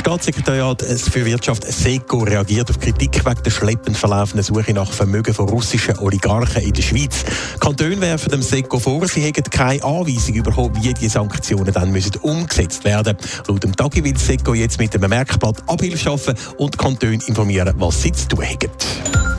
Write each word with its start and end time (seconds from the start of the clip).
Staatssekretariat 0.00 0.82
für 0.82 1.26
Wirtschaft 1.26 1.70
SECO 1.70 2.20
reagiert 2.20 2.70
auf 2.70 2.80
Kritik 2.80 3.22
wegen 3.22 3.42
der 3.42 3.50
schleppend 3.50 3.98
verlaufenden 3.98 4.42
Suche 4.42 4.72
nach 4.72 4.90
Vermögen 4.90 5.34
von 5.34 5.46
russischen 5.46 5.98
Oligarchen 5.98 6.62
in 6.62 6.72
der 6.72 6.80
Schweiz. 6.80 7.22
Kantone 7.60 8.00
werfen 8.00 8.30
dem 8.30 8.40
SECO 8.40 8.78
vor, 8.78 9.06
sie 9.06 9.20
hätten 9.20 9.50
keine 9.50 9.84
Anweisung 9.84 10.42
bekommen, 10.42 10.78
wie 10.80 10.94
die 10.94 11.08
Sanktionen 11.08 11.74
dann 11.74 11.92
müssen 11.92 12.16
umgesetzt 12.22 12.82
werden 12.84 13.14
Laut 13.46 13.62
dem 13.62 13.76
Tagi 13.76 14.02
will 14.02 14.16
SECO 14.16 14.54
jetzt 14.54 14.78
mit 14.78 14.94
einem 14.94 15.10
Merkblatt 15.10 15.62
Abhilfe 15.68 15.98
schaffen 15.98 16.34
und 16.56 16.78
Kantone 16.78 17.18
informieren, 17.26 17.74
was 17.76 18.00
sie 18.00 18.12
zu 18.12 18.26
tun 18.26 18.44
haben. 18.46 19.29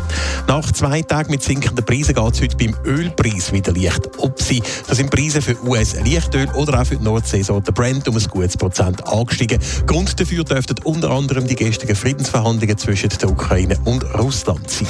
Nach 0.48 0.72
zwei 0.72 1.02
Tagen 1.02 1.32
mit 1.32 1.44
sinkenden 1.44 1.86
Preisen 1.86 2.16
geht 2.16 2.34
es 2.34 2.42
heute 2.42 2.58
beim 2.58 2.76
Ölpreis 2.86 3.52
wieder 3.52 3.74
leicht 3.74 4.10
ob 4.18 4.42
sie. 4.42 4.62
Da 4.88 4.96
sind 4.96 5.10
Preise 5.10 5.42
für 5.42 5.56
US-Lichtöl 5.64 6.50
oder 6.56 6.82
auch 6.82 6.86
für 6.86 6.98
die 6.98 7.04
Nordseesorte 7.04 7.72
Brent 7.72 8.08
um 8.08 8.16
ein 8.16 8.24
gutes 8.30 8.58
Prozent 8.58 9.06
angestiegen. 9.08 9.60
Grund 9.86 10.20
dafür 10.20 10.44
dürften 10.44 10.76
unter 10.84 11.12
anderem 11.12 11.48
die 11.48 11.56
gestrigen 11.56 11.96
Friedensverhandlungen 11.96 12.78
zwischen 12.78 13.10
der 13.10 13.30
Ukraine 13.30 13.78
und 13.86 14.04
Russland 14.16 14.70
sein. 14.70 14.88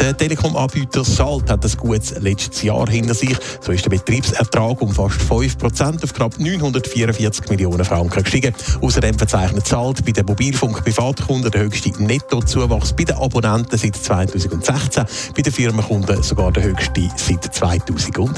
Der 0.00 0.16
Telekom-Anbieter 0.16 1.04
Salt 1.04 1.50
hat 1.50 1.64
ein 1.64 1.72
gutes 1.78 2.14
letztes 2.20 2.62
Jahr 2.62 2.88
hinter 2.88 3.14
sich. 3.14 3.36
So 3.60 3.72
ist 3.72 3.84
der 3.84 3.90
Betriebsertrag 3.90 4.80
um 4.82 4.92
fast 4.92 5.20
5% 5.20 6.04
auf 6.04 6.12
knapp 6.12 6.38
944 6.38 7.48
Millionen 7.48 7.84
Franken 7.84 8.22
gestiegen. 8.22 8.54
Außerdem 8.80 9.16
verzeichnet 9.16 9.66
Salt 9.66 10.04
bei 10.04 10.12
den 10.12 10.26
Mobilfunk-Privatkunden 10.26 11.50
den 11.50 11.62
höchsten 11.62 12.04
Nettozuwachs 12.04 12.92
bei 12.92 13.04
den 13.04 13.16
Abonnenten 13.16 13.78
seit 13.78 13.96
2016, 13.96 15.04
bei 15.34 15.42
den 15.42 15.52
Firmenkunden 15.52 16.22
sogar 16.22 16.52
der 16.52 16.64
höchste 16.64 17.08
seit 17.16 17.44
2010. 17.44 18.30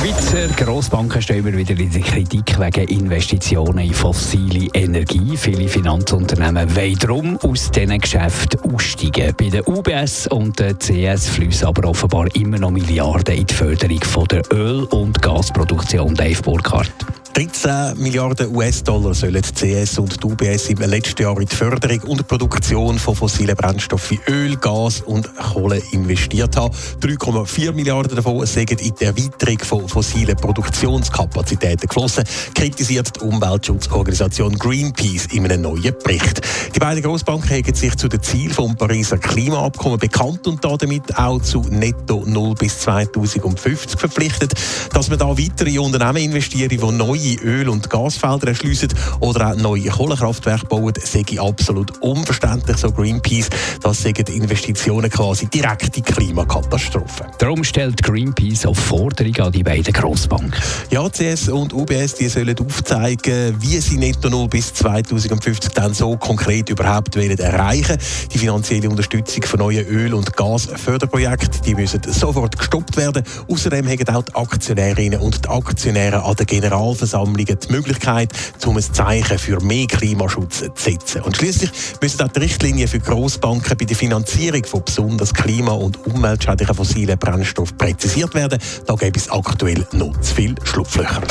Schweizer 0.00 0.48
Grossbanken 0.56 1.20
stehen 1.20 1.46
immer 1.46 1.54
wieder 1.54 1.78
in 1.78 1.92
der 1.92 2.00
Kritik 2.00 2.58
wegen 2.58 2.88
Investitionen 2.88 3.80
in 3.80 3.92
fossile 3.92 4.70
Energie. 4.72 5.36
Viele 5.36 5.68
Finanzunternehmen 5.68 6.74
wollen 6.74 6.98
darum 6.98 7.36
aus 7.42 7.70
diesen 7.70 7.98
Geschäften 7.98 8.60
aussteigen. 8.72 9.34
Bei 9.36 9.50
der 9.50 9.68
UBS 9.68 10.26
und 10.28 10.58
der 10.58 10.78
CS 10.78 11.28
fließen 11.28 11.68
aber 11.68 11.86
offenbar 11.86 12.34
immer 12.34 12.58
noch 12.58 12.70
Milliarden 12.70 13.34
in 13.34 13.44
die 13.44 13.52
Förderung 13.52 14.00
von 14.00 14.24
der 14.28 14.42
Öl- 14.50 14.84
und 14.84 15.20
Gasproduktion. 15.20 16.14
Dave 16.14 16.40
Burkhardt. 16.40 16.90
13 17.32 18.02
Milliarden 18.02 18.54
US-Dollar 18.54 19.14
sollen 19.14 19.40
CS 19.42 19.98
und 19.98 20.22
die 20.22 20.26
UBS 20.26 20.68
im 20.68 20.78
letzten 20.78 21.22
Jahr 21.22 21.38
in 21.40 21.46
die 21.46 21.54
Förderung 21.54 22.00
und 22.02 22.26
Produktion 22.26 22.98
von 22.98 23.14
fossilen 23.14 23.54
Brennstoffen 23.54 24.18
wie 24.26 24.32
Öl, 24.32 24.56
Gas 24.56 25.00
und 25.02 25.30
Kohle 25.36 25.80
investiert 25.92 26.56
haben. 26.56 26.74
3,4 27.00 27.72
Milliarden 27.72 28.16
davon 28.16 28.44
sind 28.46 28.72
in 28.72 28.92
die 28.98 29.04
Erweiterung 29.04 29.58
von 29.60 29.88
fossilen 29.88 30.36
Produktionskapazitäten 30.36 31.86
geflossen, 31.88 32.24
kritisiert 32.54 33.16
die 33.16 33.20
Umweltschutzorganisation 33.20 34.58
Greenpeace 34.58 35.26
in 35.26 35.44
einem 35.44 35.62
neuen 35.62 35.94
Bericht. 36.02 36.40
Die 36.74 36.80
beiden 36.80 37.02
Grossbanken 37.02 37.50
haben 37.50 37.74
sich 37.74 37.96
zu 37.96 38.08
den 38.08 38.22
Zielen 38.22 38.54
des 38.54 38.76
Pariser 38.76 39.18
Klimaabkommen 39.18 39.98
bekannt 39.98 40.46
und 40.48 40.64
damit 40.64 41.16
auch 41.16 41.40
zu 41.40 41.60
Netto 41.70 42.24
Null 42.26 42.54
bis 42.54 42.80
2050 42.80 43.98
verpflichtet. 44.00 44.52
Dass 44.92 45.08
man 45.08 45.18
da 45.18 45.28
weitere 45.28 45.78
Unternehmen 45.78 46.30
investieren, 46.30 46.68
die 46.68 46.78
neue 46.78 47.19
neue 47.20 47.36
Öl- 47.42 47.68
und 47.68 47.90
Gasfelder 47.90 48.48
erschliessen 48.48 48.88
oder 49.20 49.50
auch 49.50 49.56
neue 49.56 49.88
Kohlekraftwerke 49.88 50.66
bauen, 50.66 50.94
sei 51.02 51.24
absolut 51.38 52.00
unverständlich, 52.00 52.76
so 52.78 52.90
Greenpeace. 52.90 53.50
Das 53.82 54.02
sind 54.02 54.28
Investitionen 54.28 55.10
quasi 55.10 55.46
direkte 55.46 56.00
Klimakatastrophen. 56.00 57.26
Darum 57.38 57.62
stellt 57.62 58.02
Greenpeace 58.02 58.66
auf 58.66 58.78
Forderung 58.78 59.36
an 59.36 59.52
die 59.52 59.62
beiden 59.62 59.92
Grossbanken. 59.92 60.54
Ja, 60.90 61.08
CS 61.08 61.48
und 61.48 61.72
UBS 61.72 62.14
die 62.14 62.28
sollen 62.28 62.58
aufzeigen, 62.58 63.54
wie 63.60 63.78
sie 63.80 63.98
Netto 63.98 64.28
Null 64.30 64.48
bis 64.48 64.72
2050 64.74 65.72
dann 65.72 65.92
so 65.92 66.16
konkret 66.16 66.70
überhaupt 66.70 67.16
wollen 67.16 67.38
erreichen 67.38 67.98
Die 68.32 68.38
finanzielle 68.38 68.88
Unterstützung 68.88 69.42
von 69.44 69.60
neuen 69.60 69.86
Öl- 69.86 70.14
und 70.14 70.34
Gasförderprojekten 70.36 71.62
die 71.64 71.74
müssen 71.74 72.00
sofort 72.06 72.56
gestoppt 72.56 72.96
werden. 72.96 73.22
Außerdem 73.48 73.86
haben 73.88 74.08
auch 74.16 74.22
die 74.22 74.34
Aktionärinnen 74.34 75.20
und 75.20 75.44
die 75.44 75.48
Aktionäre 75.48 76.22
an 76.22 76.36
der 76.36 76.46
Generalversammlung 76.46 77.09
Versammlungen 77.10 77.58
die 77.58 77.72
Möglichkeit, 77.72 78.30
um 78.64 78.76
ein 78.76 78.82
Zeichen 78.82 79.38
für 79.38 79.60
mehr 79.60 79.86
Klimaschutz 79.86 80.58
zu 80.58 80.70
setzen. 80.76 81.22
Und 81.22 81.36
schließlich 81.36 81.70
müssen 82.00 82.22
auch 82.22 82.28
die 82.28 82.40
Richtlinien 82.40 82.86
für 82.86 83.00
Grossbanken 83.00 83.76
bei 83.76 83.84
der 83.84 83.96
Finanzierung 83.96 84.64
von 84.64 84.84
besonders 84.84 85.34
klima- 85.34 85.72
und 85.72 86.06
umweltschädlichen 86.06 86.74
fossilen 86.74 87.18
Brennstoffen 87.18 87.76
präzisiert 87.76 88.34
werden. 88.34 88.60
Da 88.86 88.94
gibt 88.94 89.16
es 89.16 89.28
aktuell 89.28 89.84
noch 89.92 90.18
zu 90.20 90.34
viele 90.34 90.54
Schlupflöcher. 90.62 91.22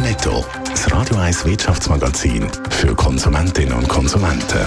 Netto, 0.00 0.44
das 0.70 0.90
Radio 0.90 1.16
1 1.16 1.44
Wirtschaftsmagazin 1.44 2.46
für 2.70 2.94
Konsumentinnen 2.94 3.74
und 3.74 3.88
Konsumenten. 3.88 4.66